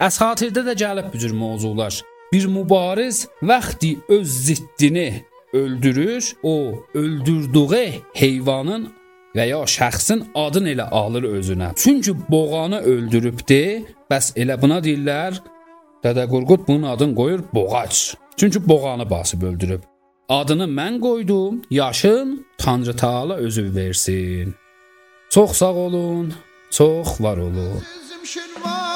Əsatirdə 0.00 0.64
də 0.68 0.74
gəlib 0.82 1.12
bu 1.12 1.18
cür 1.18 1.32
mövzular. 1.32 2.02
Bir 2.32 2.46
mübariz 2.46 3.28
vaxtı 3.42 3.88
öz 4.08 4.28
ziddini 4.28 5.24
öldürür, 5.52 6.36
o 6.42 6.74
öldürdüyü 6.94 7.92
heyvanın 8.14 8.88
və 9.36 9.44
ya 9.52 9.62
şəxsin 9.76 10.24
adını 10.34 10.74
elə 10.74 10.88
alır 10.90 11.22
özünə. 11.22 11.70
Çünki 11.76 12.12
boğanı 12.28 12.80
öldürübdü, 12.80 13.62
bəs 14.10 14.34
elə 14.40 14.60
buna 14.62 14.80
deyirlər 14.84 15.40
Dədə 16.04 16.28
Qorqud 16.30 16.66
bunun 16.68 16.82
adını 16.92 17.14
qoyur 17.14 17.40
boğac. 17.54 18.14
Çünki 18.36 18.68
boğanı 18.68 19.10
basıb 19.10 19.42
öldürüb. 19.42 19.82
Adını 20.28 20.64
mən 20.64 21.00
qoydum, 21.00 21.62
yaşın 21.70 22.46
Tanrı 22.58 22.96
Taala 22.96 23.34
özü 23.34 23.74
versin. 23.74 24.54
Çox 25.30 25.52
sağ 25.52 25.72
olun, 25.72 26.34
çox 26.70 27.20
var 27.20 27.36
olun. 27.36 27.82
Bizim 28.02 28.26
Şirvan 28.26 28.87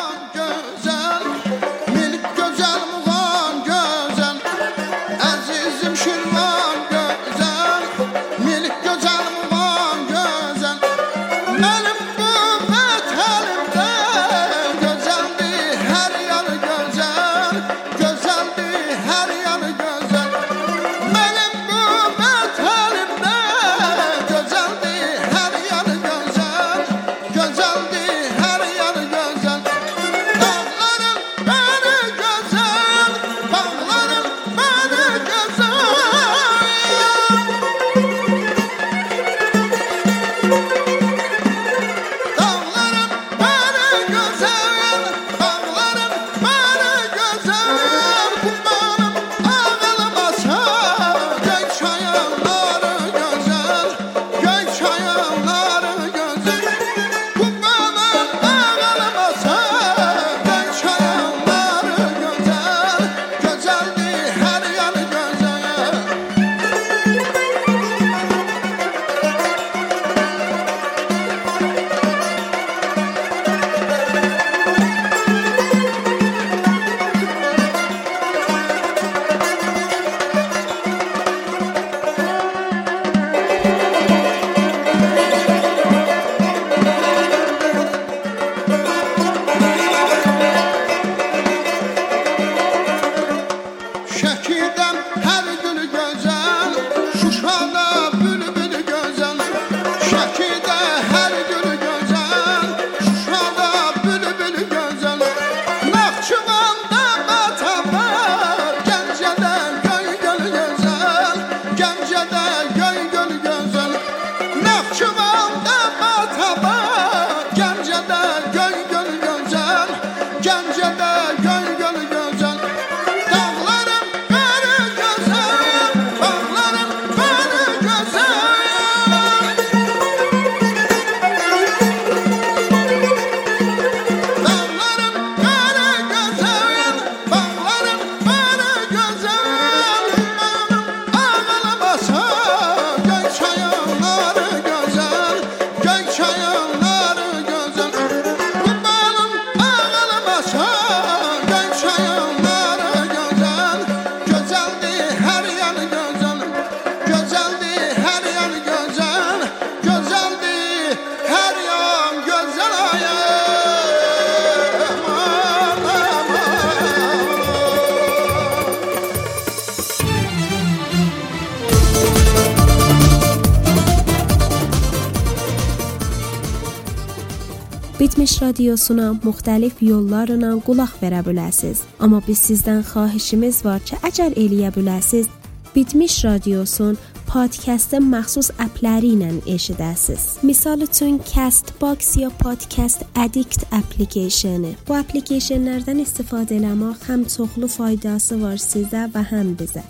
radiosuna 178.52 179.12
müxtəlif 179.24 179.80
yollarla 179.80 180.50
qulaq 180.66 180.98
verə 181.00 181.22
bilərsiniz. 181.24 181.86
Amma 182.04 182.20
biz 182.26 182.40
sizdən 182.48 182.82
xahişimiz 182.92 183.64
var 183.64 183.80
ki, 183.86 183.96
əgər 184.08 184.36
eləyə 184.36 184.72
biləsiniz, 184.76 185.30
Bitmiş 185.72 186.24
radiosun 186.24 186.98
podkastın 187.30 188.04
məxsus 188.12 188.50
appləri 188.60 189.14
ilə 189.14 189.30
eşidəsiz. 189.54 190.44
Misal 190.44 190.84
üçün 190.84 191.16
Castbox 191.30 192.16
ya 192.20 192.28
Podcast 192.42 193.06
Addict 193.16 193.64
application-ı. 193.72 194.74
Bu 194.88 194.98
applicationlardan 195.00 196.04
istifadə 196.04 196.60
etmək 196.60 197.08
həm 197.08 197.24
çoxlu 197.36 197.72
faydası 197.72 198.36
var 198.44 198.60
sizə 198.60 199.08
və 199.16 199.24
həm 199.32 199.56
bizə. 199.56 199.80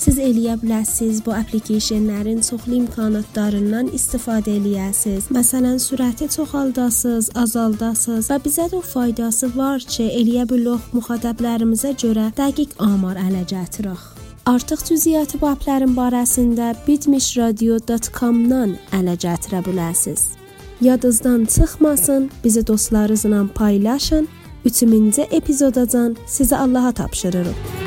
Siz 0.00 0.16
eləyə 0.16 0.54
bilərsiniz 0.62 1.18
bu 1.26 1.34
applicationların 1.36 2.38
çoxlu 2.46 2.78
imkanatlarından 2.78 3.90
istifadə 3.92 4.54
eləyəsiniz. 4.56 5.26
Məsələn, 5.36 5.76
sürəti 5.76 6.28
çoxaldasınız, 6.36 7.28
azaldasınız 7.42 8.30
və 8.32 8.38
bizə 8.46 8.64
də 8.72 8.80
faydası 8.92 9.50
var 9.56 9.84
ki, 9.84 10.06
eləyə 10.22 10.46
bilərik 10.48 10.94
müxatəblərimizə 10.96 11.92
görə 12.00 12.30
dəqiq 12.38 12.72
amar 12.86 13.20
ələ 13.20 13.42
gətirək. 13.52 14.06
Artıq 14.48 14.86
cüziyyatı 14.88 15.40
bu 15.42 15.50
applərin 15.50 15.92
barəsində 15.98 16.72
bitmişradio.com-dan 16.86 18.78
ələ 18.96 19.18
gətirə 19.26 19.60
bilərsiniz. 19.68 20.30
Yadınızdan 20.80 21.44
çıxmasın, 21.44 22.30
bizi 22.44 22.66
dostlarınızla 22.66 23.46
paylaşın. 23.54 24.28
3-cü 24.64 25.28
epizodacan 25.30 26.16
sizə 26.26 26.56
Allaha 26.56 26.92
tapşırırıq. 26.92 27.80